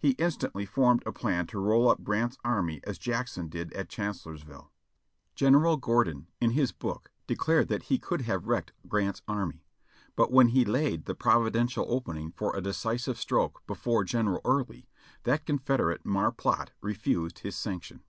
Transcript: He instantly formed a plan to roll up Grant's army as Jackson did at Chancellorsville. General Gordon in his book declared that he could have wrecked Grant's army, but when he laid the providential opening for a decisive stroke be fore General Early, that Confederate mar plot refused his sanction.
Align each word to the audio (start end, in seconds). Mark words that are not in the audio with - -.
He 0.00 0.12
instantly 0.12 0.64
formed 0.64 1.02
a 1.04 1.12
plan 1.12 1.46
to 1.48 1.58
roll 1.58 1.90
up 1.90 2.02
Grant's 2.02 2.38
army 2.42 2.80
as 2.84 2.96
Jackson 2.96 3.48
did 3.48 3.70
at 3.74 3.90
Chancellorsville. 3.90 4.72
General 5.34 5.76
Gordon 5.76 6.26
in 6.40 6.52
his 6.52 6.72
book 6.72 7.10
declared 7.26 7.68
that 7.68 7.82
he 7.82 7.98
could 7.98 8.22
have 8.22 8.46
wrecked 8.46 8.72
Grant's 8.88 9.20
army, 9.28 9.66
but 10.16 10.32
when 10.32 10.48
he 10.48 10.64
laid 10.64 11.04
the 11.04 11.14
providential 11.14 11.84
opening 11.90 12.32
for 12.32 12.56
a 12.56 12.62
decisive 12.62 13.18
stroke 13.18 13.60
be 13.66 13.74
fore 13.74 14.04
General 14.04 14.40
Early, 14.42 14.88
that 15.24 15.44
Confederate 15.44 16.02
mar 16.06 16.32
plot 16.32 16.70
refused 16.80 17.40
his 17.40 17.54
sanction. 17.54 18.00